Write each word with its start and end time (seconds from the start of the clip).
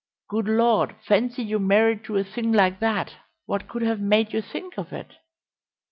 Good 0.29 0.47
Lord, 0.47 0.95
fancy 1.05 1.43
you 1.43 1.59
married 1.59 2.03
to 2.05 2.17
a 2.17 2.23
thing 2.23 2.51
like 2.53 2.79
that! 2.79 3.17
What 3.45 3.67
could 3.67 3.83
have 3.83 3.99
made 3.99 4.33
you 4.33 4.41
think 4.41 4.79
of 4.79 4.91
it?" 4.91 5.17